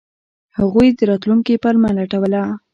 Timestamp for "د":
0.97-0.99